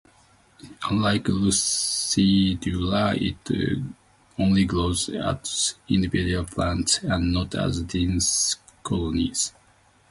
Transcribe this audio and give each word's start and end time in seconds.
Unlike 0.89 1.25
"lucidula", 1.25 3.15
it 3.21 3.83
only 4.39 4.65
grows 4.65 5.09
as 5.09 5.75
individual 5.89 6.43
plants 6.45 7.03
and 7.03 7.31
not 7.31 7.53
as 7.53 7.83
dense 7.83 8.55
colonies. 8.81 9.53